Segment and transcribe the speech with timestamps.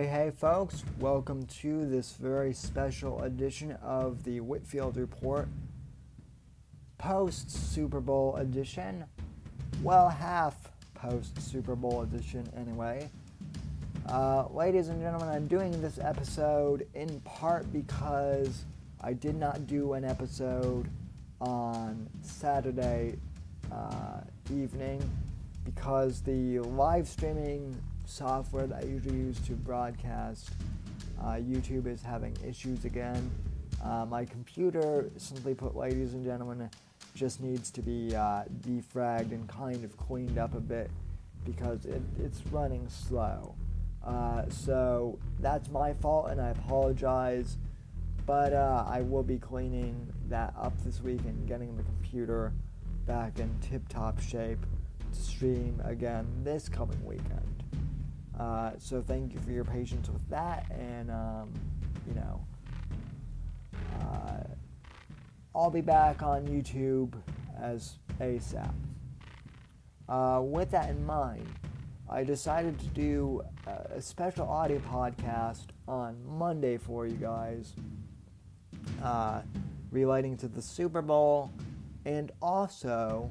[0.00, 5.46] Hey, hey, folks, welcome to this very special edition of the Whitfield Report
[6.96, 9.04] post Super Bowl edition.
[9.82, 10.56] Well, half
[10.94, 13.10] post Super Bowl edition, anyway.
[14.08, 18.64] Uh, ladies and gentlemen, I'm doing this episode in part because
[19.02, 20.88] I did not do an episode
[21.42, 23.18] on Saturday
[23.70, 25.02] uh, evening
[25.62, 27.76] because the live streaming
[28.10, 30.50] software that I usually use to broadcast
[31.20, 33.30] uh, YouTube is having issues again.
[33.84, 36.68] Uh, my computer, simply put, ladies and gentlemen,
[37.14, 40.90] just needs to be uh, defragged and kind of cleaned up a bit
[41.44, 43.54] because it, it's running slow.
[44.04, 47.58] Uh, so that's my fault, and I apologize.
[48.26, 52.52] But uh, I will be cleaning that up this week and getting the computer
[53.06, 54.64] back in tip top shape
[55.12, 57.59] to stream again this coming weekend.
[58.40, 61.52] Uh, so thank you for your patience with that, and um,
[62.08, 62.40] you know,
[64.00, 64.44] uh,
[65.54, 67.12] I'll be back on YouTube
[67.60, 68.72] as ASAP.
[70.08, 71.46] Uh, with that in mind,
[72.08, 77.74] I decided to do a special audio podcast on Monday for you guys,
[79.02, 79.42] uh,
[79.90, 81.50] relating to the Super Bowl,
[82.06, 83.30] and also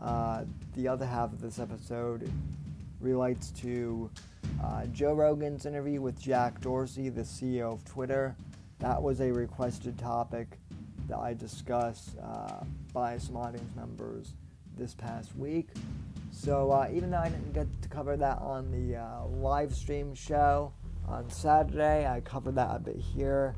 [0.00, 2.30] uh, the other half of this episode
[3.00, 4.10] relates to
[4.62, 8.34] uh, Joe Rogan's interview with Jack Dorsey, the CEO of Twitter.
[8.78, 10.58] That was a requested topic
[11.08, 14.34] that I discussed uh, by some audience members
[14.76, 15.68] this past week.
[16.32, 20.14] So uh, even though I didn't get to cover that on the uh, live stream
[20.14, 20.72] show
[21.08, 23.54] on Saturday, I covered that a bit here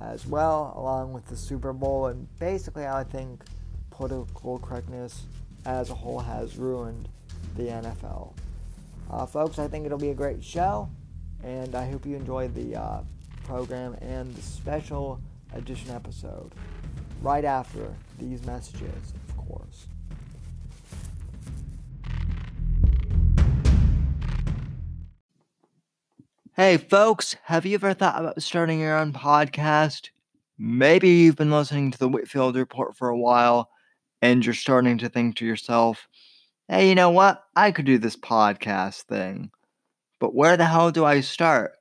[0.00, 2.06] as well, along with the Super Bowl.
[2.06, 3.44] And basically, I think
[3.90, 5.26] political correctness
[5.66, 7.08] as a whole has ruined
[7.56, 8.32] the NFL.
[9.10, 10.88] Uh, folks, I think it'll be a great show,
[11.42, 13.00] and I hope you enjoy the uh,
[13.44, 15.20] program and the special
[15.54, 16.52] edition episode
[17.22, 19.86] right after these messages, of course.
[26.56, 30.10] Hey, folks, have you ever thought about starting your own podcast?
[30.56, 33.70] Maybe you've been listening to the Whitfield Report for a while
[34.22, 36.08] and you're starting to think to yourself,
[36.68, 37.42] hey, you know what?
[37.54, 39.50] I could do this podcast thing.
[40.20, 41.72] But where the hell do I start?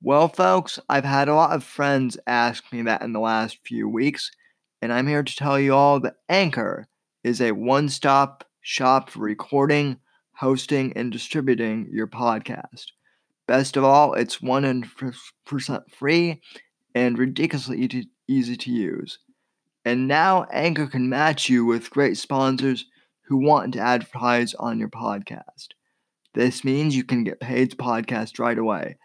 [0.00, 3.88] Well, folks, I've had a lot of friends ask me that in the last few
[3.88, 4.30] weeks,
[4.80, 6.86] and I'm here to tell you all that Anchor
[7.24, 9.98] is a one stop shop for recording,
[10.36, 12.92] hosting, and distributing your podcast.
[13.48, 16.40] Best of all, it's 100% free
[16.94, 19.18] and ridiculously easy to use.
[19.84, 22.84] And now Anchor can match you with great sponsors
[23.28, 25.68] who want to advertise on your podcast.
[26.32, 28.96] This means you can get paid to podcast right away.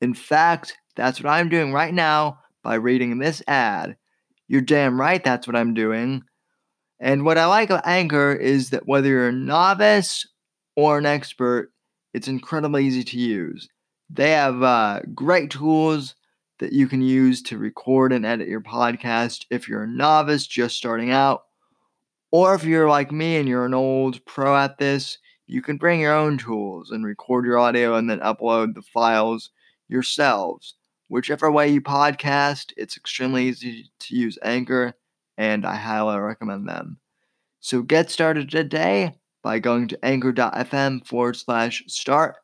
[0.00, 3.96] In fact, that's what I'm doing right now by reading this ad.
[4.46, 6.22] You're damn right that's what I'm doing.
[7.00, 10.28] And what I like about Anchor is that whether you're a novice
[10.76, 11.72] or an expert,
[12.14, 13.68] it's incredibly easy to use.
[14.10, 16.14] They have uh, great tools
[16.60, 20.76] that you can use to record and edit your podcast if you're a novice just
[20.76, 21.42] starting out
[22.32, 26.00] or if you're like me and you're an old pro at this, you can bring
[26.00, 29.50] your own tools and record your audio and then upload the files
[29.88, 30.74] yourselves.
[31.08, 34.94] Whichever way you podcast, it's extremely easy to use Anchor,
[35.36, 36.96] and I highly recommend them.
[37.60, 42.36] So get started today by going to anchor.fm forward slash start.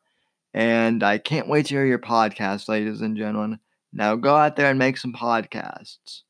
[0.53, 3.59] And I can't wait to hear your podcast, ladies and gentlemen.
[3.91, 6.21] Now go out there and make some podcasts.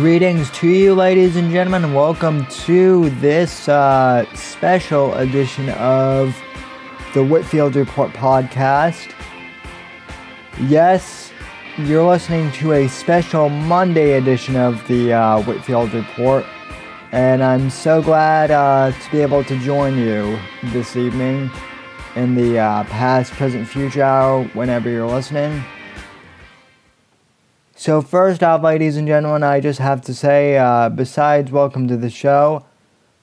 [0.00, 6.34] Greetings to you, ladies and gentlemen, and welcome to this uh, special edition of
[7.12, 9.12] the Whitfield Report podcast.
[10.58, 11.32] Yes,
[11.76, 16.46] you're listening to a special Monday edition of the uh, Whitfield Report,
[17.12, 20.38] and I'm so glad uh, to be able to join you
[20.72, 21.50] this evening
[22.16, 25.62] in the uh, past, present, future hour, whenever you're listening.
[27.80, 31.96] So, first off, ladies and gentlemen, I just have to say, uh, besides welcome to
[31.96, 32.66] the show,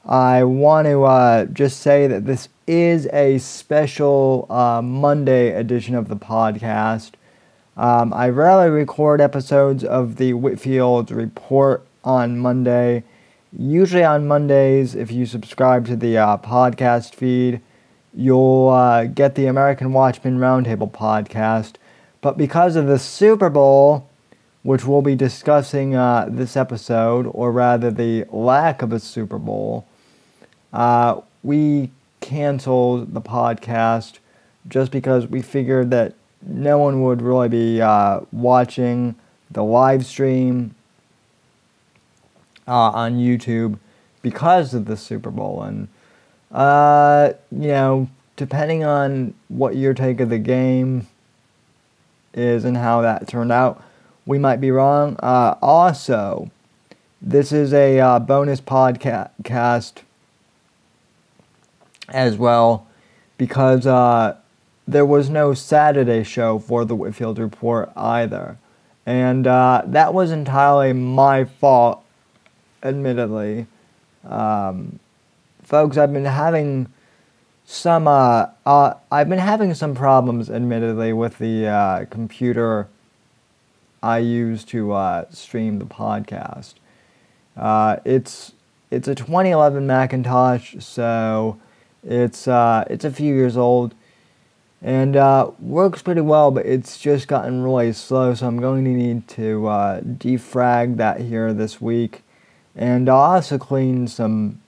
[0.04, 6.08] I want to uh, just say that this is a special uh, Monday edition of
[6.08, 7.12] the podcast.
[7.76, 13.04] Um, I rarely record episodes of the Whitfield Report on Monday,
[13.56, 17.62] Usually on Mondays, if you subscribe to the uh, podcast feed,
[18.12, 21.74] you'll uh, get the American Watchman Roundtable podcast.
[22.22, 24.10] But because of the Super Bowl,
[24.68, 29.88] which we'll be discussing uh, this episode, or rather the lack of a Super Bowl,
[30.74, 34.20] uh, we canceled the podcast
[34.68, 36.16] just because we figured that
[36.46, 39.16] no one would really be uh, watching
[39.50, 40.76] the live stream
[42.68, 43.80] uh, on YouTube
[44.22, 45.64] because of the Super Bowl.
[45.64, 45.88] And,
[46.52, 51.08] uh, you know, depending on what your take of the game
[52.34, 53.82] is and how that turned out,
[54.28, 55.16] we might be wrong.
[55.24, 56.52] Uh, also,
[57.22, 60.04] this is a uh, bonus podcast
[62.10, 62.86] as well
[63.38, 64.36] because uh,
[64.86, 68.58] there was no Saturday show for the Whitfield Report either.
[69.06, 72.04] And uh, that was entirely my fault,
[72.84, 73.66] admittedly.
[74.26, 75.00] Um,
[75.64, 76.92] folks, I've been having
[77.64, 82.90] some, uh, uh, I've been having some problems, admittedly, with the computer
[84.02, 86.76] I use to uh, stream the podcast.
[87.56, 88.54] Uh, it's
[88.92, 91.60] it's a 2011 Macintosh, so
[92.04, 93.96] it's uh, it's a few years old,
[94.82, 96.52] and uh, works pretty well.
[96.52, 101.22] But it's just gotten really slow, so I'm going to need to uh, defrag that
[101.22, 102.24] here this week,
[102.76, 104.62] and I'll also clean some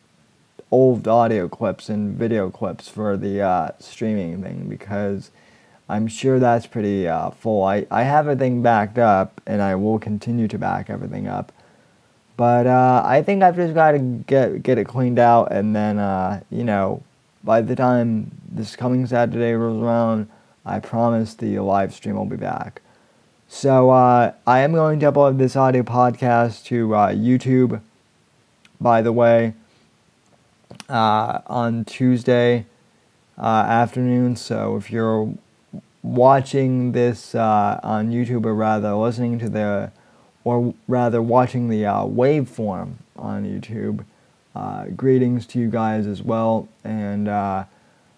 [0.72, 5.32] old audio clips and video clips for the uh, streaming thing because
[5.90, 7.64] I'm sure that's pretty uh, full.
[7.64, 11.52] I, I have everything backed up, and I will continue to back everything up.
[12.38, 15.98] But uh, I think I've just got to get get it cleaned out, and then
[15.98, 17.02] uh, you know,
[17.44, 20.30] by the time this coming Saturday rolls around,
[20.64, 22.84] I promise the live stream will be back.
[23.48, 27.82] So uh, I am going to upload this audio podcast to uh, YouTube.
[28.80, 29.56] By the way,
[30.88, 32.68] uh, on Tuesday
[33.38, 34.36] afternoon.
[34.36, 35.34] So if you're
[36.04, 39.92] watching this uh, on YouTube, or rather listening to the,
[40.44, 44.06] or rather watching the uh, waveform on YouTube.
[44.56, 47.64] Uh, greetings to you guys as well, and uh,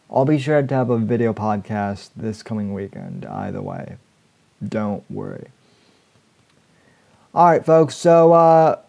[0.10, 3.26] I'll be sure to have a video podcast this coming weekend.
[3.26, 3.98] Either way,
[4.66, 5.48] don't worry.
[7.34, 7.96] All right, folks.
[7.96, 8.80] So uh,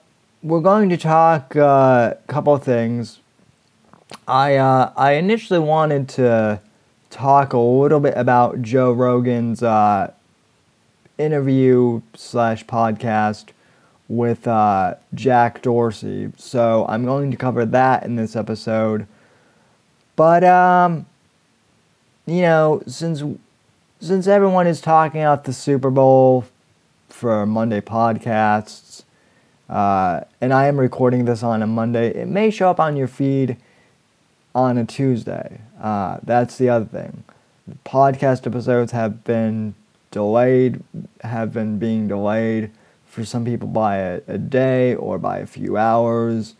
[0.42, 3.18] we're going to talk a uh, couple of things.
[4.28, 6.60] I I initially wanted to
[7.12, 10.12] talk a little bit about Joe Rogan's uh,
[11.18, 13.50] interview slash podcast
[14.08, 16.32] with uh, Jack Dorsey.
[16.36, 19.06] So I'm going to cover that in this episode.
[20.16, 21.06] But um,
[22.26, 23.22] you know, since
[24.00, 26.46] since everyone is talking about the Super Bowl
[27.08, 29.04] for Monday podcasts,
[29.68, 33.08] uh, and I am recording this on a Monday, it may show up on your
[33.08, 33.56] feed
[34.54, 35.60] on a Tuesday.
[35.80, 37.24] Uh, that's the other thing.
[37.84, 39.74] Podcast episodes have been
[40.10, 40.82] delayed,
[41.22, 42.70] have been being delayed
[43.06, 46.54] for some people by a, a day or by a few hours.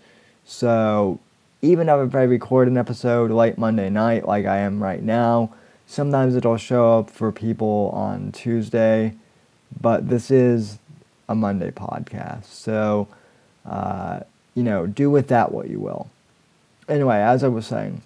[0.44, 1.18] So
[1.60, 5.52] even if I record an episode late Monday night, like I am right now,
[5.86, 9.14] sometimes it'll show up for people on Tuesday.
[9.80, 10.78] But this is
[11.28, 12.44] a Monday podcast.
[12.44, 13.08] So,
[13.64, 14.20] uh,
[14.54, 16.10] you know, do with that what you will
[16.92, 18.02] anyway, as I was saying,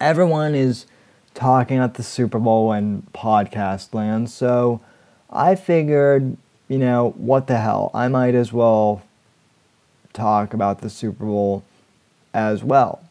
[0.00, 0.86] everyone is
[1.34, 4.80] talking at the Super Bowl and podcast land, so
[5.30, 6.36] I figured,
[6.68, 9.02] you know, what the hell, I might as well
[10.12, 11.64] talk about the Super Bowl
[12.32, 13.02] as well.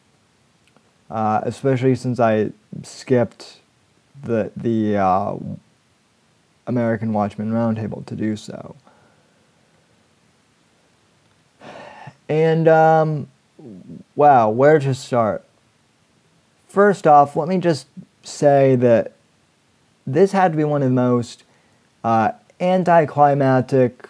[1.10, 2.52] Uh, especially since I
[2.82, 3.58] skipped
[4.22, 5.34] the the uh,
[6.66, 8.76] American Watchmen Roundtable to do so.
[12.30, 13.28] And um,
[14.16, 15.44] wow, where to start?
[16.68, 17.86] First off, let me just
[18.22, 19.12] say that
[20.06, 21.44] this had to be one of the most
[22.02, 24.08] uh, anticlimactic,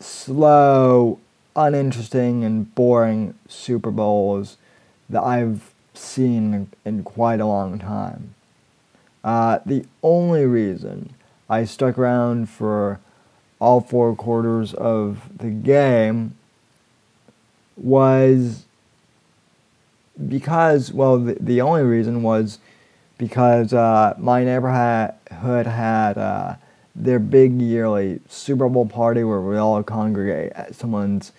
[0.00, 1.18] slow,
[1.54, 4.56] uninteresting, and boring Super Bowls
[5.08, 8.34] that I've seen in quite a long time.
[9.22, 11.14] Uh, the only reason
[11.48, 13.00] I stuck around for
[13.60, 16.36] all four quarters of the game
[17.80, 18.64] was
[20.28, 22.58] because, well, the, the only reason was
[23.18, 26.56] because uh, my neighborhood had uh,
[26.94, 31.32] their big yearly Super Bowl party where we all congregate at someone's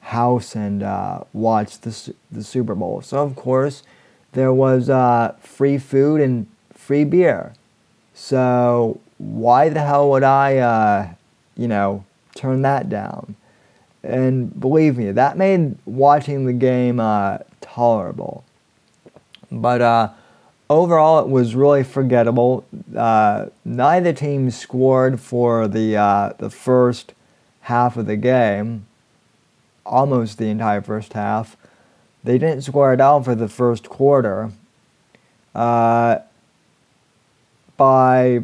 [0.00, 3.02] house and uh, watch the, the Super Bowl.
[3.02, 3.82] So, of course,
[4.32, 7.54] there was uh, free food and free beer.
[8.14, 11.14] So, why the hell would I, uh,
[11.56, 13.36] you know, turn that down?
[14.06, 18.44] And believe me, that made watching the game uh, tolerable.
[19.50, 20.10] But uh,
[20.70, 22.64] overall, it was really forgettable.
[22.96, 27.14] Uh, neither team scored for the uh, the first
[27.62, 28.86] half of the game,
[29.84, 31.56] almost the entire first half.
[32.24, 34.50] They didn't score at all for the first quarter.
[35.54, 36.18] Uh,
[37.76, 38.42] by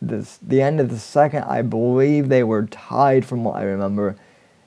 [0.00, 4.16] this, the end of the second, I believe they were tied from what I remember.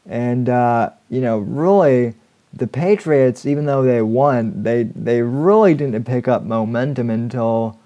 [0.07, 2.13] And, uh, you know, really,
[2.53, 7.77] the Patriots, even though they won, they, they really didn't pick up momentum until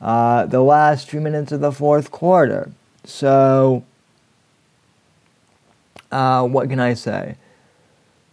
[0.00, 2.70] uh, the last few minutes of the fourth quarter.
[3.04, 3.84] So,
[6.10, 7.36] uh, what can I say?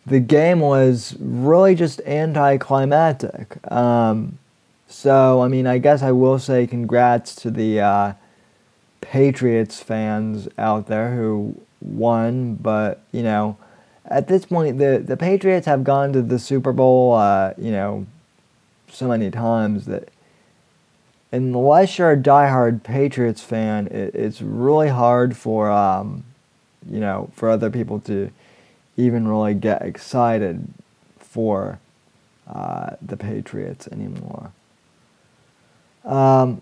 [0.05, 3.57] The game was really just anticlimactic.
[3.71, 4.37] Um,
[4.87, 8.13] so, I mean, I guess I will say congrats to the uh,
[9.01, 13.57] Patriots fans out there who won, but, you know,
[14.05, 18.05] at this point, the, the Patriots have gone to the Super Bowl, uh, you know,
[18.91, 20.09] so many times that
[21.31, 26.23] unless you're a diehard Patriots fan, it, it's really hard for, um,
[26.89, 28.31] you know, for other people to
[28.95, 30.67] even really get excited
[31.19, 31.79] for
[32.47, 34.51] uh, the Patriots anymore.
[36.05, 36.61] Um,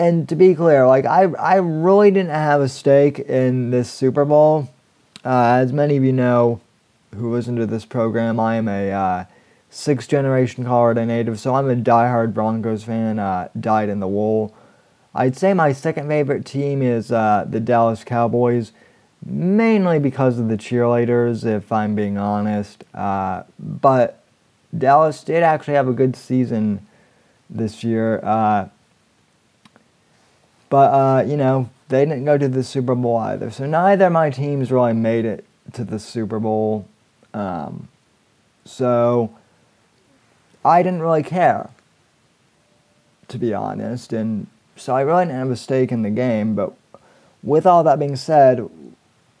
[0.00, 4.24] and to be clear, like I, I really didn't have a stake in this Super
[4.24, 4.70] Bowl.
[5.22, 6.62] Uh, as many of you know,
[7.14, 9.24] who listen to this program, I am a uh,
[9.68, 13.18] sixth generation Colorado native, so I'm a diehard Broncos fan.
[13.18, 14.54] Uh, dyed in the wool.
[15.14, 18.72] I'd say my second favorite team is uh, the Dallas Cowboys,
[19.22, 22.84] mainly because of the cheerleaders, if I'm being honest.
[22.94, 24.24] Uh, but
[24.76, 26.86] Dallas did actually have a good season
[27.50, 28.24] this year.
[30.70, 33.50] But, uh, you know, they didn't go to the Super Bowl either.
[33.50, 36.86] So neither of my teams really made it to the Super Bowl.
[37.34, 37.88] Um,
[38.64, 39.36] so
[40.64, 41.70] I didn't really care,
[43.28, 44.12] to be honest.
[44.12, 44.46] And
[44.76, 46.54] so I really didn't have a stake in the game.
[46.54, 46.72] But
[47.42, 48.68] with all that being said,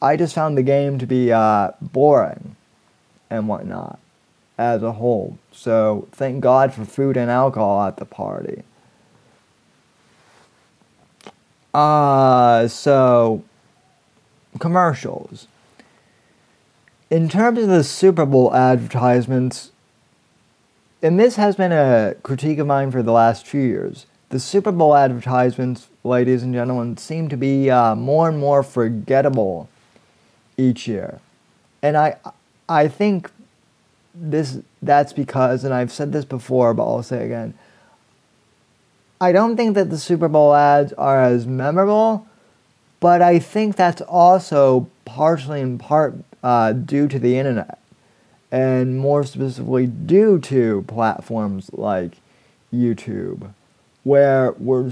[0.02, 2.56] I just found the game to be uh, boring
[3.30, 4.00] and whatnot
[4.58, 5.38] as a whole.
[5.52, 8.64] So thank God for food and alcohol at the party.
[11.72, 13.44] Uh, so
[14.58, 15.46] commercials.
[17.10, 19.72] In terms of the Super Bowl advertisements,
[21.02, 24.70] and this has been a critique of mine for the last few years, the Super
[24.70, 29.68] Bowl advertisements, ladies and gentlemen, seem to be uh, more and more forgettable
[30.56, 31.20] each year.
[31.82, 32.16] And I,
[32.68, 33.30] I think
[34.14, 37.54] this that's because, and I've said this before, but I'll say again.
[39.22, 42.26] I don't think that the Super Bowl ads are as memorable,
[43.00, 47.78] but I think that's also partially in part uh, due to the internet,
[48.50, 52.16] and more specifically due to platforms like
[52.72, 53.52] YouTube,
[54.04, 54.90] where we're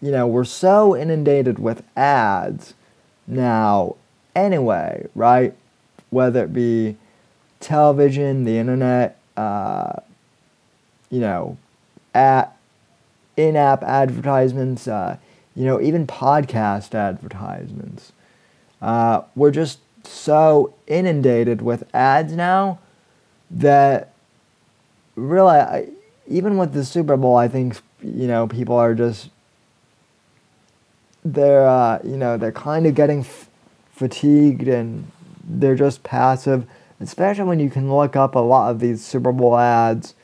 [0.00, 2.72] you know we're so inundated with ads
[3.26, 3.96] now
[4.34, 5.54] anyway, right?
[6.08, 6.96] Whether it be
[7.60, 10.00] television, the internet, uh,
[11.10, 11.58] you know,
[12.14, 12.55] at
[13.36, 15.16] in-app advertisements, uh,
[15.54, 18.12] you know, even podcast advertisements.
[18.80, 22.78] Uh, we're just so inundated with ads now
[23.50, 24.12] that
[25.14, 25.88] really, I,
[26.26, 29.30] even with the Super Bowl, I think you know people are just
[31.24, 33.48] they're uh, you know they're kind of getting f-
[33.92, 35.10] fatigued and
[35.48, 36.66] they're just passive
[37.00, 40.14] especially when you can look up a lot of these Super Bowl ads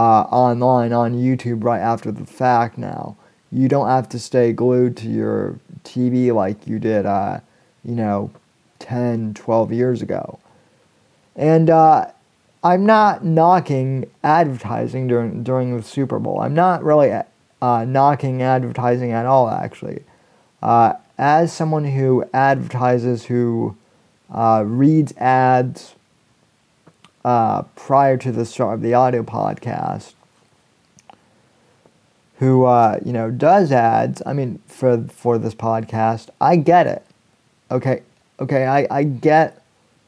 [0.00, 3.16] uh, online on YouTube right after the fact now.
[3.52, 7.40] You don't have to stay glued to your TV like you did, uh,
[7.84, 8.30] you know,
[8.78, 10.38] 10, 12 years ago.
[11.36, 12.06] And uh,
[12.64, 16.40] I'm not knocking advertising during, during the Super Bowl.
[16.40, 17.12] I'm not really
[17.60, 20.04] uh, knocking advertising at all, actually.
[20.62, 23.76] Uh, as someone who advertises, who
[24.32, 25.94] uh, reads ads,
[27.24, 30.14] uh, prior to the start of the audio podcast
[32.38, 34.22] who uh, you know does ads.
[34.24, 37.04] I mean for for this podcast i get it.
[37.70, 38.02] Okay
[38.38, 39.62] okay i, I get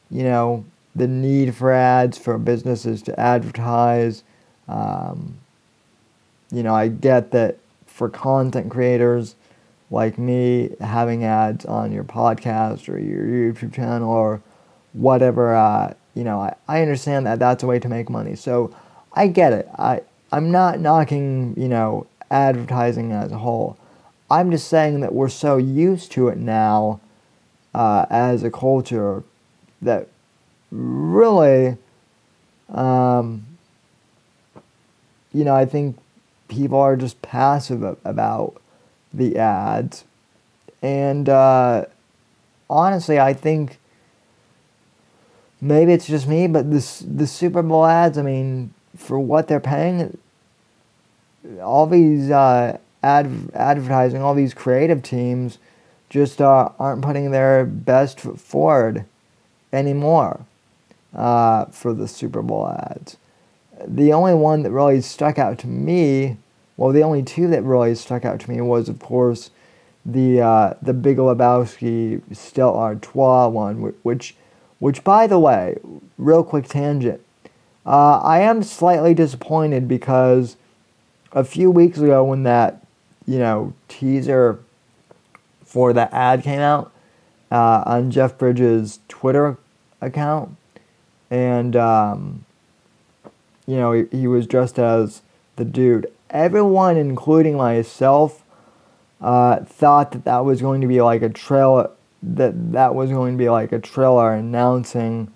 [0.09, 0.65] you know
[0.95, 4.23] the need for ads for businesses to advertise.
[4.67, 5.37] Um,
[6.53, 9.35] you know i get that for content creators
[9.89, 14.41] like me having ads on your podcast or your youtube channel or
[14.93, 18.35] whatever uh, you know, I, I understand that that's a way to make money.
[18.35, 18.75] So
[19.13, 19.67] I get it.
[19.77, 20.01] I,
[20.31, 23.77] I'm not knocking, you know, advertising as a whole.
[24.29, 26.99] I'm just saying that we're so used to it now
[27.73, 29.23] uh, as a culture
[29.81, 30.07] that
[30.71, 31.77] really,
[32.69, 33.45] um,
[35.33, 35.97] you know, I think
[36.47, 38.61] people are just passive about
[39.13, 40.03] the ads.
[40.81, 41.85] And uh,
[42.69, 43.79] honestly, I think
[45.63, 48.17] maybe it's just me, but this the Super Bowl ads.
[48.17, 50.17] I mean, for what they're paying,
[51.61, 55.57] all these uh, ad, advertising, all these creative teams
[56.09, 59.05] just uh, aren't putting their best foot forward
[59.71, 60.45] anymore
[61.15, 63.17] uh, for the Super Bowl ads.
[63.87, 66.37] The only one that really stuck out to me,
[66.77, 69.49] well, the only two that really stuck out to me was, of course,
[70.05, 74.35] the uh, the Big Lebowski Stella Artois one, which
[74.83, 75.77] which, by the way,
[76.17, 77.21] real quick tangent.
[77.85, 80.57] Uh, I am slightly disappointed because
[81.31, 82.85] a few weeks ago, when that,
[83.25, 84.59] you know, teaser
[85.63, 86.91] for that ad came out
[87.49, 89.57] uh, on Jeff Bridges' Twitter
[90.01, 90.57] account,
[91.31, 92.43] and um,
[93.65, 95.21] you know, he, he, was dressed as
[95.55, 96.11] the dude.
[96.29, 98.43] Everyone, including myself,
[99.21, 101.89] uh, thought that that was going to be like a trailer
[102.23, 105.31] that that was going to be like a trailer announcing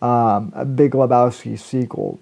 [0.00, 2.20] um, a Big Lebowski sequel.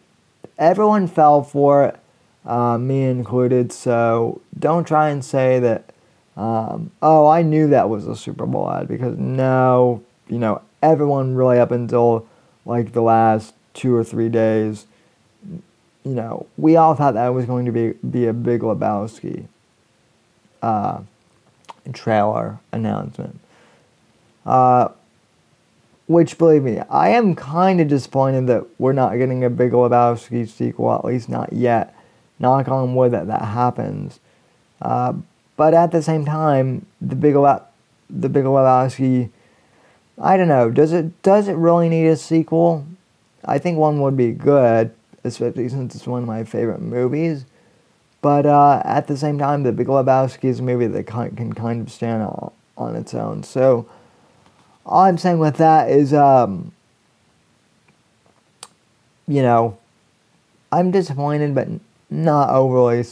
[0.59, 1.97] Everyone fell for it,
[2.45, 3.73] uh, me included.
[3.73, 5.92] So don't try and say that.
[6.37, 11.35] Um, oh, I knew that was a Super Bowl ad because no, you know, everyone
[11.35, 12.26] really up until
[12.64, 14.87] like the last two or three days,
[15.42, 19.47] you know, we all thought that was going to be be a Big Lebowski
[20.62, 21.00] uh,
[21.92, 23.40] trailer announcement.
[24.45, 24.89] Uh,
[26.07, 30.49] which, believe me, I am kind of disappointed that we're not getting a Big Lebowski
[30.49, 31.95] sequel, at least not yet.
[32.41, 34.19] Knock on wood that that happens.
[34.83, 35.13] Uh,
[35.57, 37.65] but at the same time, the Big, Le-
[38.09, 39.31] the Big Lebowski,
[40.21, 42.87] I don't know, does it, does it really need a sequel?
[43.45, 47.45] I think one would be good, especially since it's one of my favorite movies.
[48.21, 51.81] But uh, at the same time, The Big Lebowski is a movie that can kind
[51.81, 53.43] of stand on, on its own.
[53.45, 53.87] So,
[54.91, 56.73] all I'm saying with that is, um,
[59.29, 59.79] you know,
[60.73, 61.69] I'm disappointed, but
[62.11, 63.05] not overly,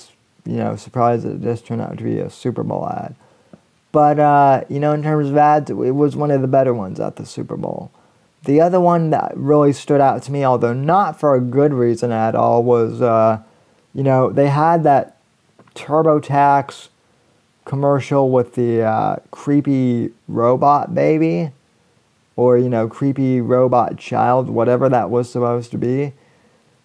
[0.44, 3.14] you know, surprised that this turned out to be a Super Bowl ad.
[3.92, 6.98] But, uh, you know, in terms of ads, it was one of the better ones
[6.98, 7.92] at the Super Bowl.
[8.44, 12.10] The other one that really stood out to me, although not for a good reason
[12.10, 13.40] at all, was, uh,
[13.94, 15.16] you know, they had that
[15.74, 16.88] TurboTax
[17.64, 21.52] commercial with the uh, creepy robot baby
[22.38, 26.12] or, you know, creepy robot child, whatever that was supposed to be.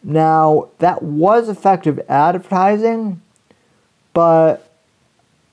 [0.01, 3.21] Now, that was effective advertising,
[4.13, 4.67] but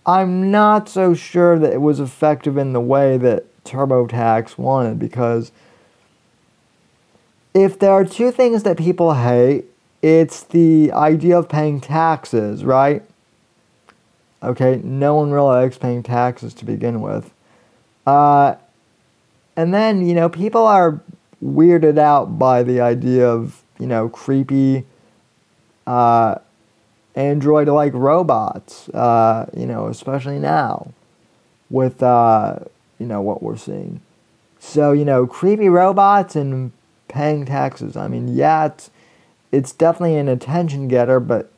[0.06, 5.52] I'm not so sure that it was effective in the way that TurboTax wanted because
[7.52, 9.66] if there are two things that people hate,
[10.00, 13.02] it's the idea of paying taxes, right?
[14.42, 17.34] Okay, no one really likes paying taxes to begin with.
[18.06, 18.54] Uh,
[19.56, 21.00] and then, you know, people are
[21.42, 24.84] weirded out by the idea of, you know, creepy
[25.86, 26.36] uh,
[27.14, 30.92] android like robots, uh, you know, especially now
[31.68, 32.58] with, uh,
[32.98, 34.00] you know, what we're seeing.
[34.58, 36.72] So, you know, creepy robots and
[37.08, 37.96] paying taxes.
[37.96, 38.90] I mean, yeah, it's,
[39.50, 41.50] it's definitely an attention getter, but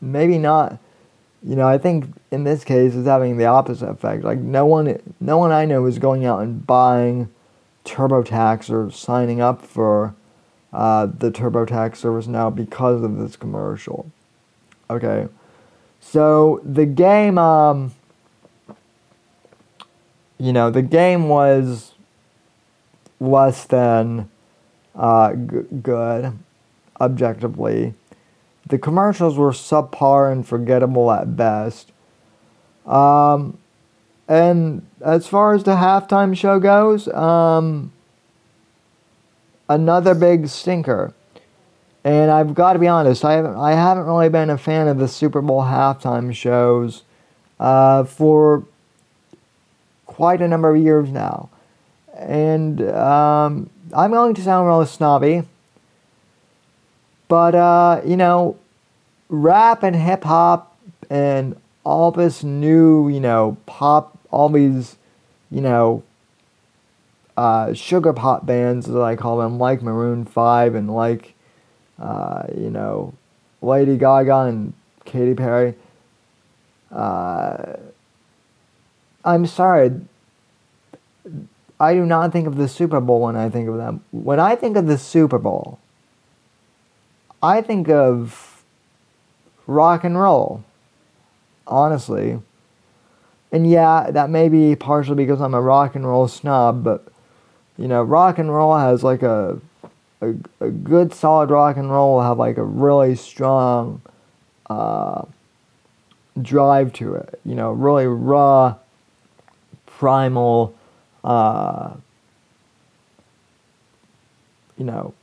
[0.00, 0.78] maybe not
[1.46, 4.24] you know, I think in this case it's having the opposite effect.
[4.24, 7.28] Like no one, no one I know is going out and buying
[7.84, 10.14] TurboTax or signing up for
[10.72, 14.10] uh, the TurboTax service now because of this commercial.
[14.90, 15.28] Okay,
[16.00, 17.92] so the game, um,
[20.38, 21.94] you know, the game was
[23.20, 24.28] less than
[24.96, 26.36] uh, g- good
[27.00, 27.94] objectively.
[28.66, 31.92] The commercials were subpar and forgettable at best.
[32.84, 33.58] Um,
[34.28, 37.92] and as far as the halftime show goes, um,
[39.68, 41.14] another big stinker.
[42.04, 44.98] And I've got to be honest, I haven't, I haven't really been a fan of
[44.98, 47.02] the Super Bowl halftime shows
[47.58, 48.64] uh, for
[50.06, 51.48] quite a number of years now.
[52.14, 55.42] And um, I'm going to sound real snobby,
[57.28, 58.56] but, uh, you know,
[59.28, 60.76] rap and hip hop
[61.10, 64.96] and all this new, you know, pop, all these,
[65.50, 66.02] you know,
[67.36, 71.34] uh, sugar pop bands, as I call them, like Maroon 5 and like,
[71.98, 73.14] uh, you know,
[73.62, 74.72] Lady Gaga and
[75.04, 75.74] Katy Perry.
[76.90, 77.74] Uh,
[79.24, 80.00] I'm sorry.
[81.78, 84.02] I do not think of the Super Bowl when I think of them.
[84.12, 85.78] When I think of the Super Bowl,
[87.42, 88.64] I think of
[89.66, 90.64] rock and roll,
[91.66, 92.38] honestly.
[93.52, 97.06] And yeah, that may be partially because I'm a rock and roll snob, but
[97.78, 99.60] you know, rock and roll has like a
[100.20, 104.00] a, a good solid rock and roll will have like a really strong
[104.68, 105.24] uh,
[106.40, 107.40] drive to it.
[107.44, 108.76] You know, really raw,
[109.86, 110.74] primal.
[111.22, 111.94] Uh,
[114.78, 115.14] you know,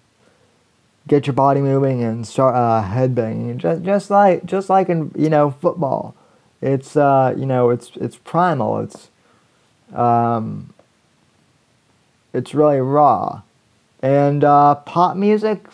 [1.08, 3.58] get your body moving and start uh, headbanging.
[3.58, 6.16] Just just like just like in you know football,
[6.62, 8.80] it's uh, you know it's it's primal.
[8.80, 9.10] It's
[9.94, 10.74] um,
[12.34, 13.42] it's really raw,
[14.02, 15.68] and uh, pop music.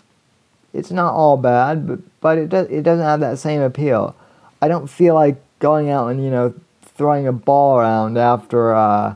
[0.73, 4.15] It's not all bad, but but it does it doesn't have that same appeal.
[4.61, 9.15] I don't feel like going out and you know throwing a ball around after uh,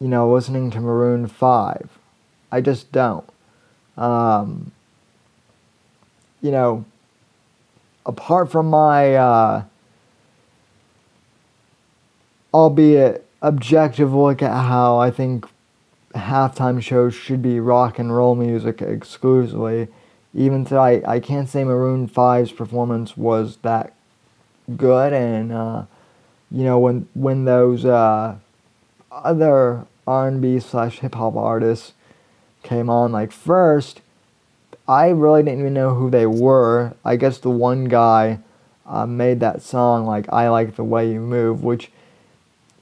[0.00, 1.90] you know listening to Maroon Five.
[2.52, 3.28] I just don't.
[3.96, 4.72] Um,
[6.44, 6.84] you know,
[8.04, 9.64] apart from my, uh,
[12.52, 15.46] albeit objective look at how I think
[16.14, 19.88] halftime shows should be rock and roll music exclusively,
[20.34, 23.94] even though I, can't say Maroon 5's performance was that
[24.76, 25.14] good.
[25.14, 25.84] And, uh,
[26.50, 28.36] you know, when, when those uh,
[29.10, 31.94] other R&B slash hip hop artists
[32.62, 34.02] came on, like first,
[34.86, 36.94] I really didn't even know who they were.
[37.04, 38.40] I guess the one guy
[38.86, 41.90] uh, made that song, like I Like the Way You Move, which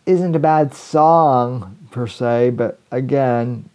[0.05, 3.69] isn't a bad song per se, but again,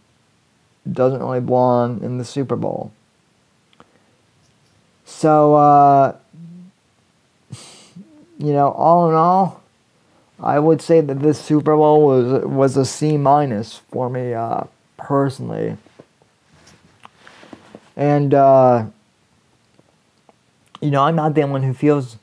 [0.91, 2.91] doesn't really belong in the Super Bowl.
[5.05, 6.15] So, uh,
[8.37, 9.63] you know, all in all,
[10.39, 14.65] I would say that this Super Bowl was was a C minus for me uh,
[14.97, 15.77] personally.
[17.97, 18.85] And uh,
[20.79, 22.17] you know, I'm not the only one who feels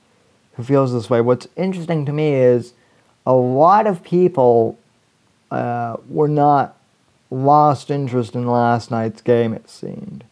[0.54, 1.20] who feels this way.
[1.20, 2.74] What's interesting to me is
[3.26, 4.78] a lot of people
[5.50, 6.76] uh, were not
[7.28, 9.52] lost interest in last night's game.
[9.52, 10.22] It seemed,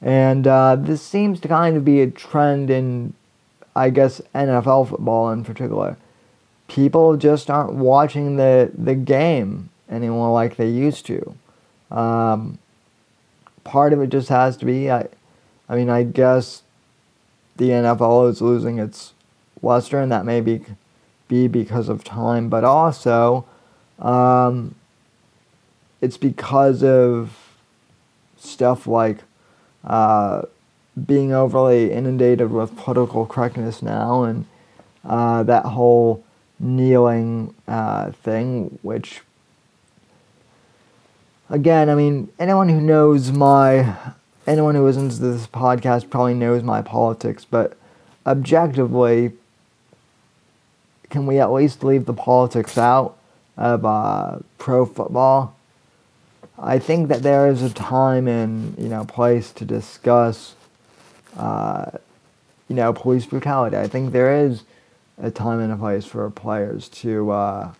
[0.00, 3.14] and uh, this seems to kind of be a trend in,
[3.74, 5.96] I guess, NFL football in particular.
[6.68, 11.34] People just aren't watching the the game anymore like they used to.
[11.90, 12.58] Um,
[13.66, 14.90] part of it just has to be.
[14.90, 15.08] I,
[15.68, 16.62] I mean, I guess
[17.56, 19.12] the NFL is losing its
[19.60, 20.62] luster, and that may be
[21.28, 23.44] be because of time, but also
[23.98, 24.76] um,
[26.00, 27.36] it's because of
[28.36, 29.18] stuff like
[29.84, 30.42] uh,
[31.06, 34.46] being overly inundated with political correctness now, and
[35.04, 36.24] uh, that whole
[36.60, 39.22] kneeling uh, thing, which
[41.48, 43.96] again, I mean, anyone who knows my,
[44.46, 47.76] anyone who listens to this podcast probably knows my politics, but
[48.24, 49.32] objectively,
[51.10, 53.16] can we at least leave the politics out
[53.56, 55.56] of uh, pro football?
[56.58, 60.54] I think that there is a time and you know place to discuss,
[61.36, 61.90] uh,
[62.68, 63.76] you know, police brutality.
[63.76, 64.62] I think there is
[65.18, 67.72] a time and a place for players to uh,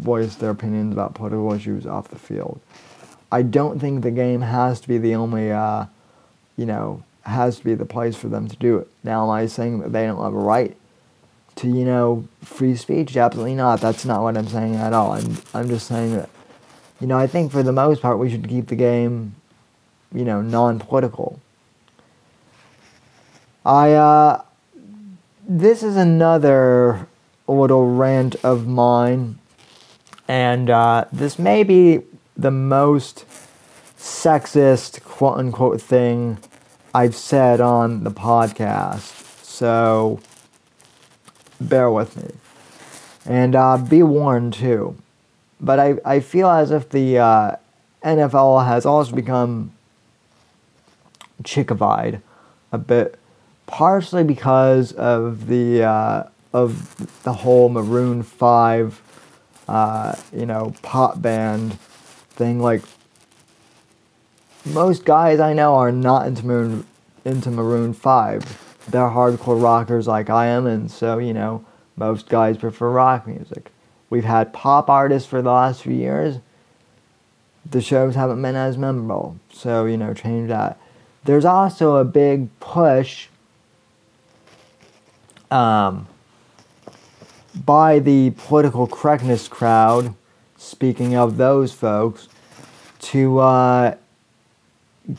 [0.00, 2.60] voice their opinions about political issues off the field.
[3.32, 5.86] I don't think the game has to be the only, uh,
[6.56, 8.88] you know, has to be the place for them to do it.
[9.04, 10.76] Now, am I saying that they don't have a right
[11.56, 13.16] to, you know, free speech?
[13.16, 13.80] Absolutely not.
[13.80, 15.12] That's not what I'm saying at all.
[15.12, 16.28] I'm, I'm just saying that,
[17.00, 19.34] you know, I think for the most part we should keep the game,
[20.12, 21.40] you know, non-political.
[23.64, 24.42] I, uh,
[25.46, 27.06] this is another
[27.46, 29.39] little rant of mine,
[30.30, 32.02] and uh, this may be
[32.36, 33.24] the most
[33.98, 36.38] sexist quote unquote thing
[36.94, 39.42] I've said on the podcast.
[39.44, 40.20] So
[41.60, 42.30] bear with me.
[43.26, 44.96] And uh, be warned too.
[45.60, 47.56] But I, I feel as if the uh,
[48.04, 49.72] NFL has also become
[51.42, 52.22] chickified
[52.70, 53.18] a bit,
[53.66, 59.02] partially because of the uh, of the whole Maroon Five,
[59.70, 61.78] uh, you know, pop band
[62.30, 62.58] thing.
[62.60, 62.82] Like
[64.64, 66.86] most guys I know are not into Maroon
[67.24, 68.42] into Maroon Five.
[68.88, 71.64] They're hardcore rockers like I am, and so you know
[71.96, 73.70] most guys prefer rock music.
[74.10, 76.38] We've had pop artists for the last few years.
[77.70, 80.80] The shows haven't been as memorable, so you know change that.
[81.22, 83.28] There's also a big push
[85.48, 86.08] um,
[87.54, 90.14] by the political correctness crowd
[90.60, 92.28] speaking of those folks,
[93.00, 93.94] to uh,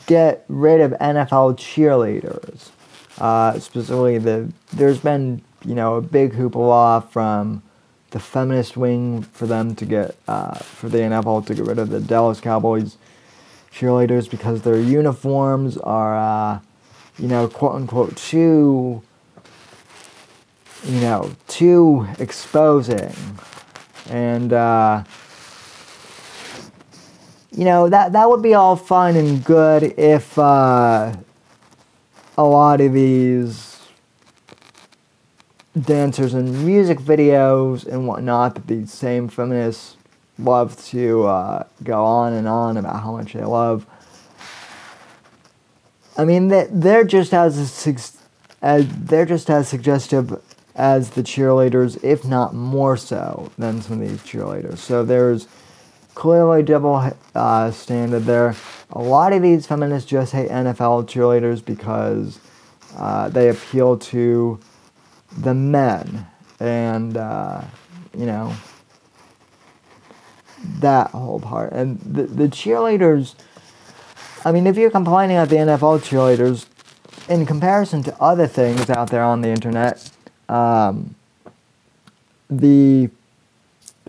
[0.06, 2.70] get rid of NFL cheerleaders.
[3.18, 7.62] Uh, specifically, the there's been you know a big hoopla from
[8.10, 11.90] the feminist wing for them to get uh, for the NFL to get rid of
[11.90, 12.96] the Dallas Cowboys
[13.74, 16.60] cheerleaders because their uniforms are uh,
[17.18, 19.02] you know quote unquote too
[20.84, 23.14] you know too exposing
[24.10, 25.04] and uh,
[27.52, 31.14] you know that that would be all fine and good if uh,
[32.36, 33.78] a lot of these
[35.80, 39.96] dancers and music videos and whatnot that these same feminists
[40.38, 43.86] love to uh, go on and on about how much they love.
[46.16, 47.86] I mean, they're just as,
[48.60, 50.42] as they're just as suggestive
[50.74, 54.78] as the cheerleaders, if not more so than some of these cheerleaders.
[54.78, 55.48] So there's
[56.14, 58.54] clearly double uh, standard there.
[58.90, 62.38] A lot of these feminists just hate NFL cheerleaders because
[62.96, 64.60] uh, they appeal to
[65.38, 66.26] the men
[66.60, 67.62] and uh,
[68.16, 68.54] you know
[70.78, 73.34] that whole part and the, the cheerleaders
[74.44, 76.66] i mean if you're complaining about the nfl cheerleaders
[77.28, 80.11] in comparison to other things out there on the internet
[80.52, 81.14] um,
[82.50, 83.08] the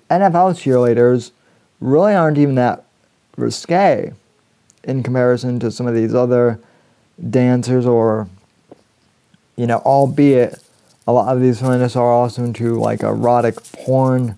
[0.09, 1.31] nfl cheerleaders
[1.79, 2.83] really aren't even that
[3.37, 4.11] risque
[4.83, 6.59] in comparison to some of these other
[7.29, 8.27] dancers or
[9.55, 10.61] you know albeit
[11.07, 14.37] a lot of these feminists are also into like erotic porn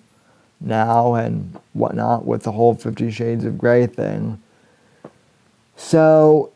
[0.60, 4.40] now and whatnot with the whole Fifty Shades of Grey thing.
[5.76, 6.50] So,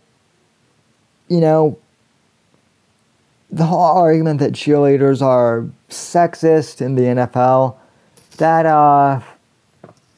[1.28, 1.78] you know,
[3.52, 7.76] the whole argument that cheerleaders are sexist in the NFL,
[8.36, 9.20] that uh,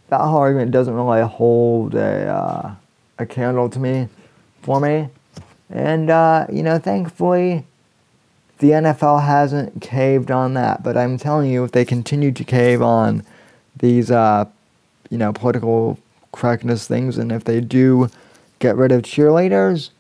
[0.09, 2.75] that whole argument doesn't really hold a uh,
[3.19, 4.09] a candle to me,
[4.63, 5.09] for me,
[5.71, 7.65] and uh, you know, thankfully
[8.63, 10.85] the NFL hasn't caved on that.
[10.85, 13.25] But I'm telling you, if they continue to cave on
[13.77, 14.45] these, uh,
[15.11, 15.99] you know, political
[16.31, 18.09] correctness things, and if they do
[18.61, 19.91] get rid of cheerleaders,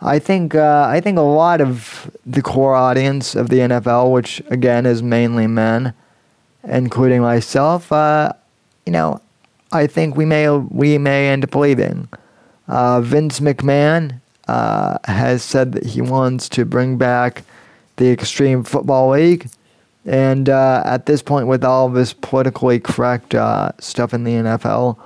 [0.00, 4.42] I think uh, I think a lot of the core audience of the NFL, which
[4.48, 5.94] again is mainly men,
[6.64, 8.32] including myself, uh,
[8.84, 9.20] you know,
[9.72, 12.08] I think we may we may end up leaving.
[12.66, 17.44] Uh, Vince McMahon uh, has said that he wants to bring back
[17.96, 19.48] the Extreme Football League.
[20.06, 24.98] And uh, at this point, with all this politically correct uh, stuff in the NFL,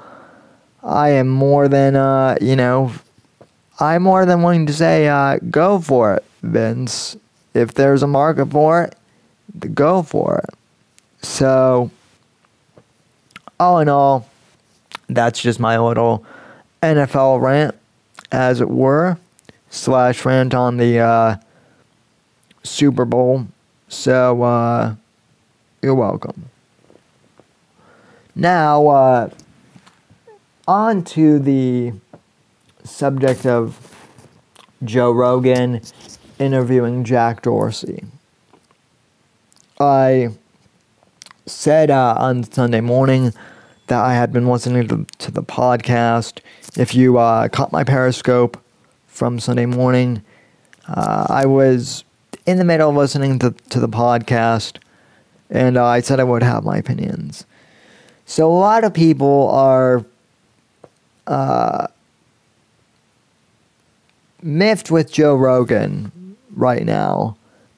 [0.82, 1.94] I am more than,
[2.40, 2.92] you know,
[3.80, 7.16] I'm more than willing to say, uh, go for it, Vince.
[7.54, 8.94] If there's a market for it,
[9.74, 10.54] go for it.
[11.24, 11.90] So,
[13.58, 14.28] all in all,
[15.08, 16.24] that's just my little
[16.82, 17.76] NFL rant,
[18.32, 19.16] as it were,
[19.70, 21.36] slash rant on the uh,
[22.64, 23.46] Super Bowl.
[23.88, 24.94] So, uh,
[25.82, 26.50] you're welcome.
[28.34, 29.30] Now, uh,
[30.66, 31.92] on to the
[32.88, 33.94] subject of
[34.84, 35.80] Joe Rogan
[36.38, 38.04] interviewing Jack Dorsey.
[39.80, 40.30] I
[41.46, 43.32] said uh, on Sunday morning
[43.86, 46.40] that I had been listening to, to the podcast.
[46.76, 48.60] If you uh, caught my Periscope
[49.06, 50.22] from Sunday morning,
[50.86, 52.04] uh, I was
[52.46, 54.78] in the middle of listening to, to the podcast,
[55.50, 57.46] and I said I would have my opinions.
[58.26, 60.04] So a lot of people are
[61.26, 61.86] uh,
[64.42, 67.36] miffed with Joe Rogan right now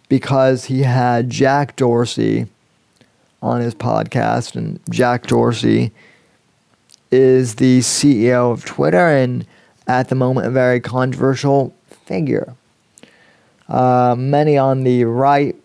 [0.09, 2.46] because he had Jack Dorsey
[3.42, 5.92] on his podcast, and Jack Dorsey
[7.11, 9.46] is the CEO of Twitter and
[9.87, 12.55] at the moment a very controversial figure.
[13.68, 15.57] Uh, many on the right,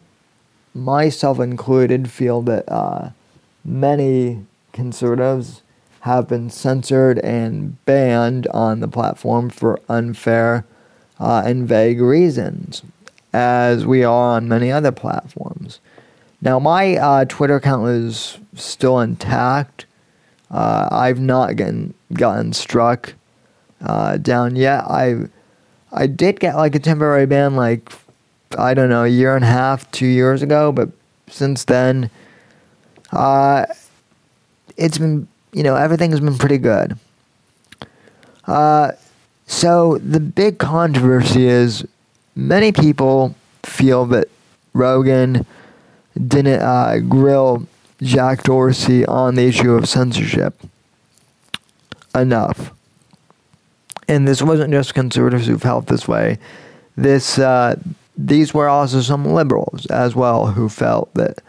[0.74, 3.10] myself included, feel that uh,
[3.64, 5.62] many conservatives
[6.02, 10.64] have been censored and banned on the platform for unfair
[11.19, 12.84] uh, and vague reasons,
[13.34, 15.80] as we are on many other platforms.
[16.41, 19.86] Now, my uh, Twitter account is still intact.
[20.51, 23.13] Uh, I've not gotten, gotten struck
[23.82, 24.84] uh, down yet.
[24.89, 25.30] I've
[25.91, 27.91] I did get like a temporary ban, like
[28.58, 30.71] I don't know, a year and a half, two years ago.
[30.71, 30.89] But
[31.30, 32.10] since then,
[33.12, 33.65] uh,
[34.75, 36.97] it's been you know everything's been pretty good.
[38.45, 38.91] Uh,
[39.48, 41.86] so the big controversy is
[42.36, 44.28] many people feel that
[44.74, 45.46] Rogan
[46.16, 47.68] didn't uh, grill
[48.02, 50.60] Jack Dorsey on the issue of censorship
[52.14, 52.72] enough.
[54.08, 56.38] And this wasn't just conservatives who felt this way.
[56.96, 57.76] This uh,
[58.18, 61.40] these were also some liberals as well who felt that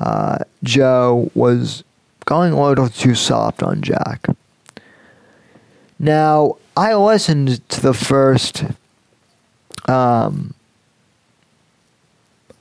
[0.00, 1.84] uh, Joe was
[2.24, 4.26] going a little too soft on Jack.
[5.98, 8.64] Now, I listened to the first.
[9.88, 10.54] Um,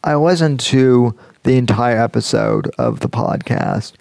[0.03, 3.93] I listened to the entire episode of the podcast,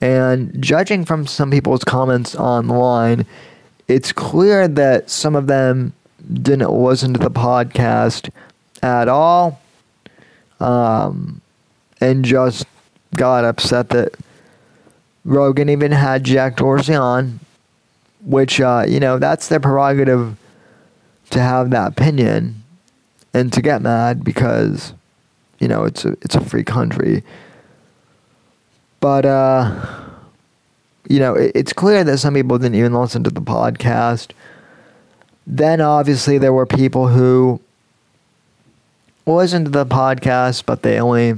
[0.00, 3.24] and judging from some people's comments online,
[3.86, 5.92] it's clear that some of them
[6.32, 8.30] didn't listen to the podcast
[8.82, 9.60] at all
[10.58, 11.40] um,
[12.00, 12.66] and just
[13.14, 14.14] got upset that
[15.24, 17.38] Rogan even had Jack Dorsey on,
[18.24, 20.36] which, uh, you know, that's their prerogative
[21.30, 22.62] to have that opinion
[23.34, 24.94] and to get mad because,
[25.58, 27.22] you know, it's a, it's a free country.
[29.00, 30.02] But, uh,
[31.08, 34.32] you know, it, it's clear that some people didn't even listen to the podcast.
[35.46, 37.60] Then obviously there were people who
[39.26, 41.36] listened to the podcast, but they only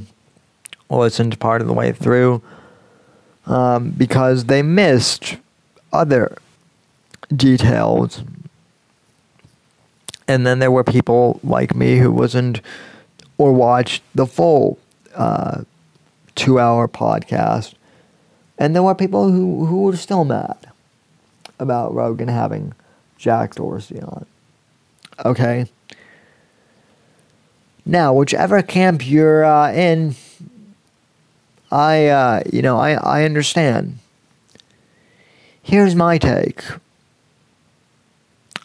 [0.91, 2.43] listened part of the way through
[3.47, 5.37] um, because they missed
[5.93, 6.37] other
[7.35, 8.23] details.
[10.27, 12.61] And then there were people like me who wasn't
[13.37, 14.79] or watched the full
[15.15, 15.63] uh,
[16.35, 17.75] two hour podcast.
[18.59, 20.71] And there were people who, who were still mad
[21.59, 22.73] about Rogan having
[23.19, 24.27] Jack Dorsey on.
[25.25, 25.67] Okay?
[27.87, 30.15] Now, whichever camp you're uh, in,
[31.71, 33.99] I, uh, you know, I, I understand.
[35.63, 36.63] Here's my take.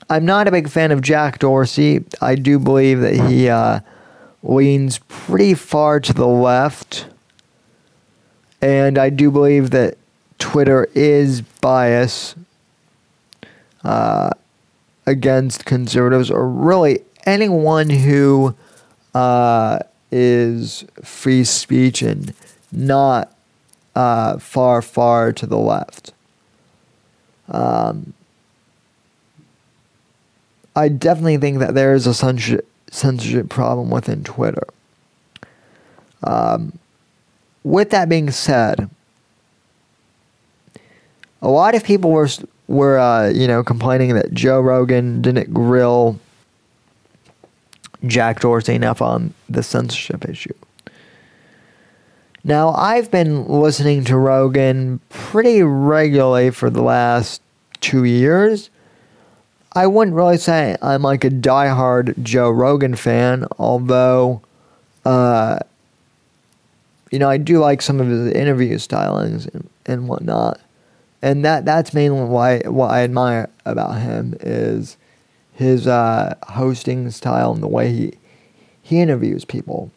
[0.09, 2.03] I'm not a big fan of Jack Dorsey.
[2.19, 3.81] I do believe that he uh,
[4.41, 7.05] leans pretty far to the left.
[8.59, 9.97] And I do believe that
[10.39, 12.35] Twitter is biased
[13.83, 14.31] uh,
[15.05, 18.55] against conservatives or really anyone who
[19.13, 19.79] uh,
[20.11, 22.33] is free speech and
[22.71, 23.31] not
[23.95, 26.13] uh, far, far to the left.
[27.47, 28.13] Um,
[30.75, 34.67] I definitely think that there is a censorship, censorship problem within Twitter.
[36.23, 36.77] Um,
[37.63, 38.89] with that being said,
[41.41, 42.29] a lot of people were
[42.67, 46.19] were uh, you know complaining that Joe Rogan didn't grill
[48.05, 50.53] Jack Dorsey enough on the censorship issue.
[52.43, 57.41] Now, I've been listening to Rogan pretty regularly for the last
[57.81, 58.69] two years.
[59.73, 64.41] I wouldn't really say I'm like a diehard Joe Rogan fan, although,
[65.05, 65.59] uh,
[67.11, 70.59] you know, I do like some of his interview stylings and, and whatnot.
[71.21, 74.97] And that that's mainly why what I admire about him is
[75.53, 78.13] his uh, hosting style and the way he
[78.81, 79.91] he interviews people.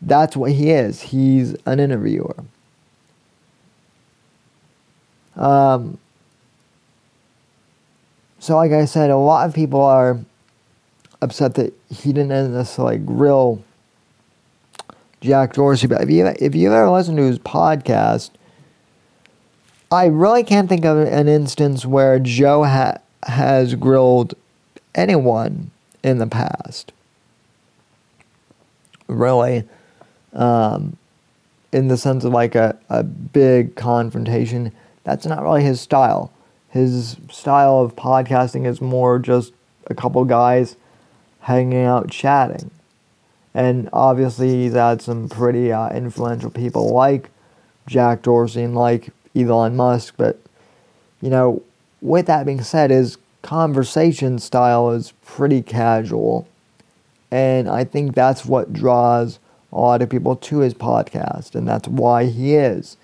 [0.00, 1.02] That's what he is.
[1.02, 2.34] He's an interviewer.
[5.36, 5.98] Um,
[8.40, 10.18] so, like I said, a lot of people are
[11.20, 13.62] upset that he didn't end this like grill
[15.20, 15.86] Jack Dorsey.
[15.86, 18.30] But if you if you ever listen to his podcast,
[19.92, 24.34] I really can't think of an instance where Joe ha- has grilled
[24.94, 25.70] anyone
[26.02, 26.92] in the past.
[29.06, 29.68] Really.
[30.32, 30.96] Um,
[31.72, 34.72] in the sense of like a, a big confrontation.
[35.04, 36.32] That's not really his style.
[36.70, 39.52] His style of podcasting is more just
[39.86, 40.76] a couple guys
[41.40, 42.70] hanging out chatting.
[43.52, 47.30] And obviously, he's had some pretty uh, influential people like
[47.86, 50.14] Jack Dorsey and like Elon Musk.
[50.16, 50.38] But,
[51.20, 51.62] you know,
[52.00, 56.46] with that being said, his conversation style is pretty casual.
[57.32, 59.40] And I think that's what draws
[59.72, 61.56] a lot of people to his podcast.
[61.56, 62.96] And that's why he is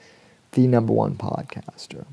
[0.53, 2.05] the number one podcaster.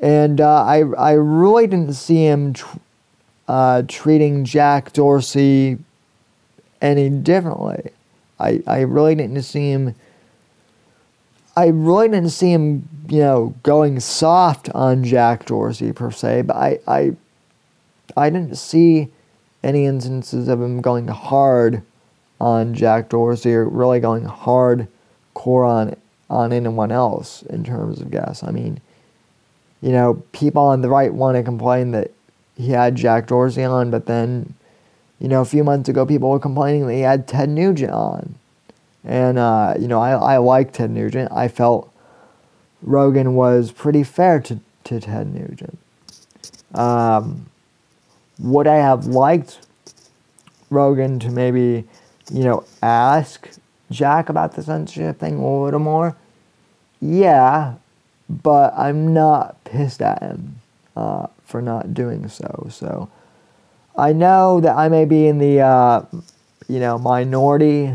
[0.00, 2.78] And uh, I, I really didn't see him tr-
[3.46, 5.78] uh, treating Jack Dorsey
[6.80, 7.90] any differently.
[8.38, 9.94] I, I really didn't see him
[11.56, 16.56] I really didn't see him, you know, going soft on Jack Dorsey per se, but
[16.56, 17.12] I, I,
[18.16, 19.08] I didn't see
[19.62, 21.82] any instances of him going hard
[22.40, 24.88] on Jack Dorsey or really going hard
[25.34, 25.96] core on
[26.30, 28.44] on anyone else in terms of guests.
[28.44, 28.80] I mean,
[29.82, 32.10] you know, people on the right want to complain that
[32.56, 34.54] he had Jack Dorsey on, but then,
[35.18, 38.34] you know, a few months ago, people were complaining that he had Ted Nugent on.
[39.04, 41.32] And, uh, you know, I, I like Ted Nugent.
[41.32, 41.92] I felt
[42.82, 45.78] Rogan was pretty fair to, to Ted Nugent.
[46.74, 47.46] Um,
[48.38, 49.60] would I have liked
[50.68, 51.84] Rogan to maybe,
[52.30, 53.48] you know, ask
[53.90, 56.16] Jack about the censorship thing a little more?
[57.00, 57.74] Yeah,
[58.30, 60.60] but I'm not pissed at him
[60.96, 62.68] uh, for not doing so.
[62.70, 63.10] So
[63.96, 66.02] I know that I may be in the, uh,
[66.68, 67.92] you know, minority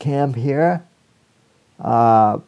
[0.00, 0.84] camp here.
[1.80, 2.38] Uh,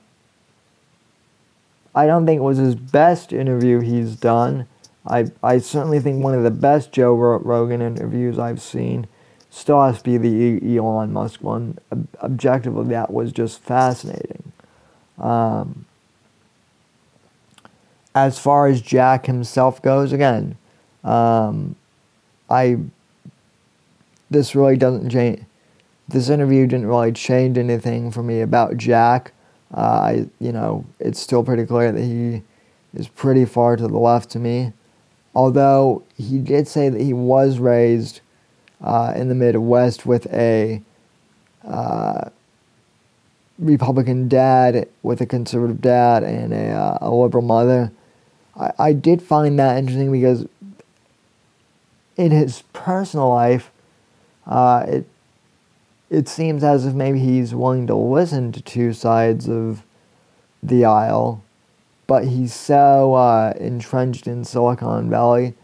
[1.95, 4.67] I don't think it was his best interview he's done.
[5.07, 9.07] I, I certainly think one of the best Joe Rogan interviews I've seen
[9.49, 11.79] still has to be the Elon Musk one.
[12.21, 14.53] Objectively, that was just fascinating.
[15.19, 15.87] Um,
[18.15, 20.57] as far as Jack himself goes, again,
[21.03, 21.77] um,
[22.49, 22.79] I
[24.31, 25.43] this really doesn't change.
[26.09, 29.33] This interview didn't really change anything for me about Jack.
[29.73, 32.43] Uh, I, you know, it's still pretty clear that he
[32.95, 34.73] is pretty far to the left to me.
[35.35, 38.21] Although he did say that he was raised
[38.83, 40.83] uh, in the Midwest with a
[41.67, 42.29] uh,
[43.59, 47.91] Republican dad, with a conservative dad, and a, uh, a liberal mother.
[48.57, 50.47] I, I did find that interesting because
[52.17, 53.71] in his personal life,
[54.47, 55.07] uh, it
[56.11, 59.83] it seems as if maybe he's willing to listen to two sides of
[60.63, 61.43] the aisle,
[62.07, 65.55] but he's so uh, entrenched in Silicon Valley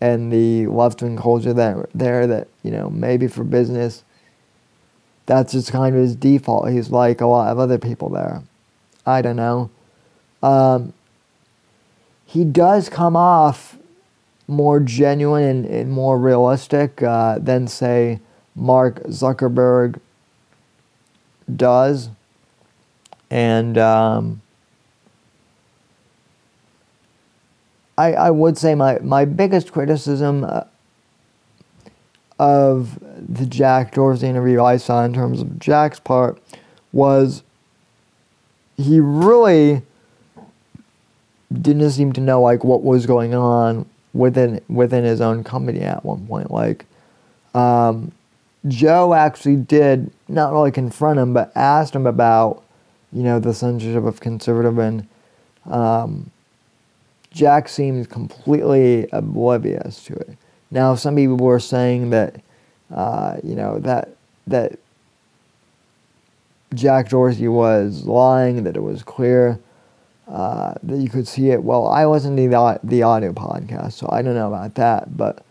[0.00, 4.02] and the left wing culture that there that you know maybe for business,
[5.26, 6.70] that's just kind of his default.
[6.70, 8.42] He's like a lot of other people there.
[9.06, 9.70] I don't know.
[10.42, 10.92] Um,
[12.32, 13.76] he does come off
[14.48, 18.20] more genuine and, and more realistic uh, than say
[18.54, 20.00] Mark Zuckerberg
[21.54, 22.08] does.
[23.30, 24.40] And um,
[27.98, 30.62] I, I would say my, my biggest criticism uh,
[32.38, 36.42] of the Jack Dorsey interview I saw in terms of Jack's part
[36.92, 37.42] was
[38.78, 39.82] he really
[41.60, 46.04] didn't seem to know like what was going on within within his own company at
[46.04, 46.50] one point.
[46.50, 46.86] Like
[47.54, 48.12] um,
[48.68, 52.62] Joe actually did not really confront him, but asked him about,
[53.12, 55.06] you know, the censorship of conservative, and
[55.66, 56.30] um,
[57.30, 60.36] Jack seemed completely oblivious to it.
[60.70, 62.40] Now, some people were saying that,
[62.94, 64.10] uh, you know, that
[64.46, 64.78] that
[66.72, 69.58] Jack Dorsey was lying, that it was clear
[70.28, 71.62] uh, that you could see it.
[71.62, 75.44] Well, I to the the audio podcast, so I don't know about that, but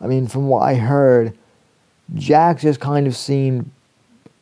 [0.00, 1.36] I mean, from what I heard
[2.14, 3.70] Jack just kind of seemed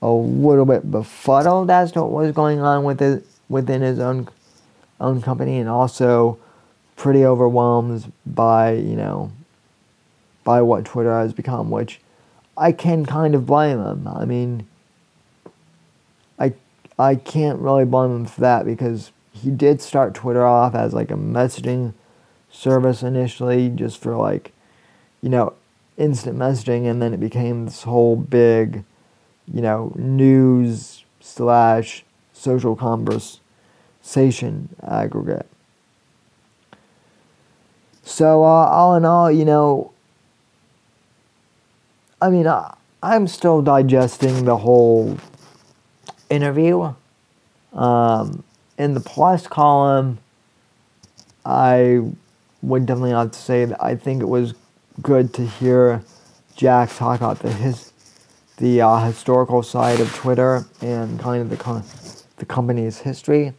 [0.01, 4.29] a little bit befuddled as to what was going on with it within his own
[5.01, 6.39] own company, and also
[6.97, 9.33] pretty overwhelmed by you know
[10.45, 12.01] by what Twitter has become, which
[12.57, 14.09] I can kind of blame him.
[14.09, 14.67] I mean,
[16.39, 16.55] I
[16.99, 19.13] I can't really blame him for that because
[19.43, 21.95] he did start Twitter off as like a messaging
[22.51, 24.53] service initially, just for like
[25.21, 25.55] you know
[25.97, 28.85] instant messaging, and then it became this whole big,
[29.53, 35.47] you know, news slash social conversation aggregate.
[38.05, 39.93] So, uh, all in all, you know,
[42.23, 45.19] I mean, I, I'm still digesting the whole
[46.31, 46.95] interview.
[47.75, 48.45] Um,
[48.79, 50.19] in the plus column,
[51.45, 52.01] I
[52.63, 54.55] would definitely have to say that I think it was
[55.03, 56.03] good to hear
[56.57, 57.93] Jack talk about the his
[58.57, 61.85] the uh, historical side of Twitter and kind of the con-
[62.37, 63.53] the company's history.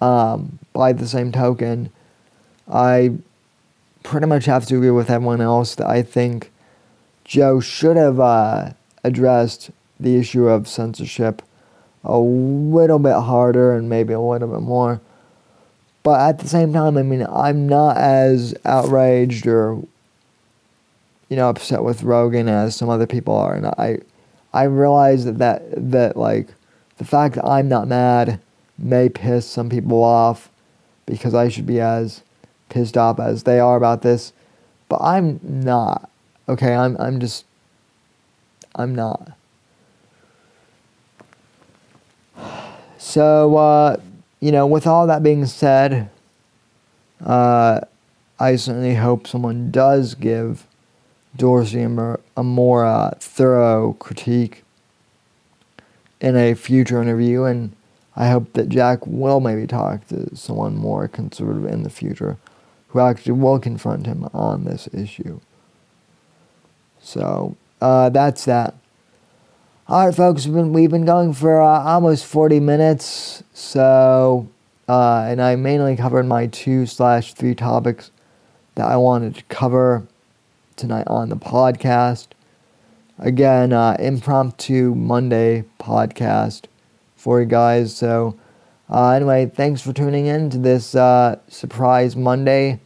[0.00, 1.90] Um, by the same token,
[2.68, 3.16] I
[4.02, 6.50] pretty much have to agree with everyone else that I think
[7.24, 8.70] Joe should have uh,
[9.04, 11.42] addressed the issue of censorship
[12.04, 15.00] a little bit harder and maybe a little bit more.
[16.02, 19.82] But at the same time, I mean, I'm not as outraged or
[21.32, 24.00] you know, upset with Rogan as some other people are, and I,
[24.52, 26.48] I realize that that that like,
[26.98, 28.38] the fact that I'm not mad
[28.76, 30.50] may piss some people off,
[31.06, 32.22] because I should be as
[32.68, 34.34] pissed off as they are about this,
[34.90, 36.10] but I'm not.
[36.50, 37.46] Okay, I'm I'm just.
[38.74, 39.32] I'm not.
[43.02, 43.96] So, uh,
[44.38, 46.08] you know, with all that being said,
[47.20, 47.80] uh,
[48.38, 50.68] I certainly hope someone does give
[51.36, 54.62] Dorsey a more, a more uh, thorough critique
[56.20, 57.74] in a future interview, and
[58.14, 62.38] I hope that Jack will maybe talk to someone more conservative in the future
[62.88, 65.40] who actually will confront him on this issue.
[67.00, 68.76] So uh, that's that.
[69.92, 73.42] All right, folks, we've been, we've been going for uh, almost 40 minutes.
[73.52, 74.48] So,
[74.88, 78.10] uh, and I mainly covered my two slash three topics
[78.74, 80.06] that I wanted to cover
[80.76, 82.28] tonight on the podcast.
[83.18, 86.64] Again, uh, impromptu Monday podcast
[87.14, 87.94] for you guys.
[87.94, 88.38] So,
[88.88, 92.80] uh, anyway, thanks for tuning in to this uh, surprise Monday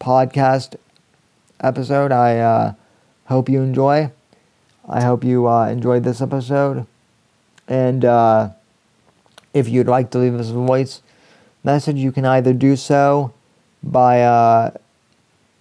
[0.00, 0.76] podcast
[1.58, 2.12] episode.
[2.12, 2.74] I uh,
[3.24, 4.12] hope you enjoy.
[4.88, 6.86] I hope you uh, enjoyed this episode.
[7.68, 8.50] And uh,
[9.54, 11.02] if you'd like to leave us a voice
[11.62, 13.32] message, you can either do so
[13.82, 14.72] by uh,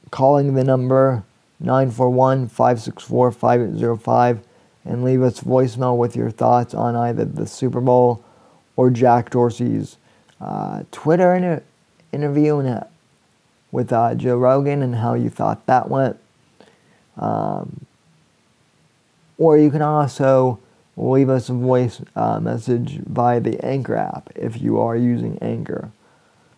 [0.10, 1.24] calling the number
[1.60, 4.40] 941 564 5805
[4.84, 8.24] and leave us voicemail with your thoughts on either the Super Bowl
[8.76, 9.98] or Jack Dorsey's
[10.40, 11.64] uh, Twitter inter-
[12.12, 12.82] interview
[13.72, 16.18] with uh, Joe Rogan and how you thought that went.
[17.18, 17.86] Um,
[19.42, 20.60] or you can also
[20.96, 25.92] leave us a voice uh, message via the Anchor app if you are using Anchor.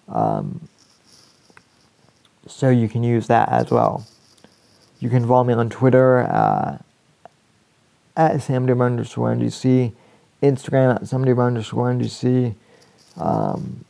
[0.10, 0.68] Um,
[2.46, 4.06] so you can use that as well.
[5.00, 6.80] You can follow me on Twitter uh,
[8.18, 9.94] at Samdib underscore NGC,
[10.42, 12.54] Instagram at Samdib underscore NGC.
[13.16, 13.86] Um,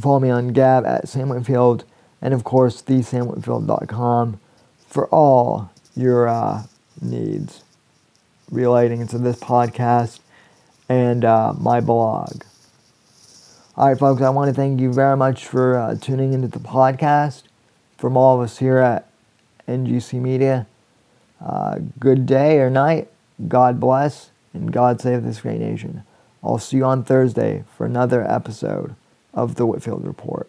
[0.00, 1.84] follow me on Gab at Sam Whitfield,
[2.22, 4.38] and of course, thesamwhitfield.com
[4.86, 6.62] for all your uh,
[7.02, 7.62] needs
[8.50, 10.20] relating to this podcast
[10.88, 12.42] and uh, my blog.
[13.76, 16.58] All right, folks, I want to thank you very much for uh, tuning into the
[16.58, 17.44] podcast.
[17.96, 19.08] From all of us here at
[19.66, 20.66] NGC Media,
[21.44, 23.08] uh, good day or night.
[23.46, 26.02] God bless and God save this great nation.
[26.42, 28.94] I'll see you on Thursday for another episode
[29.34, 30.48] of the Whitfield Report.